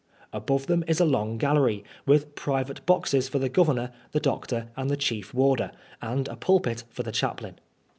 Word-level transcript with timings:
Above 0.33 0.65
them 0.65 0.83
is 0.87 0.99
a 0.99 1.05
long 1.05 1.37
gallery, 1.37 1.83
with 2.07 2.33
private 2.33 2.83
boxes 2.87 3.29
for 3.29 3.37
the 3.37 3.49
governor, 3.49 3.91
the 4.13 4.19
doctor 4.19 4.69
and 4.75 4.89
the 4.89 4.97
chief 4.97 5.31
warder, 5.31 5.69
and 6.01 6.27
a 6.27 6.35
pulpit 6.35 6.85
for 6.89 7.03
the 7.03 7.11
chaplain. 7.11 7.59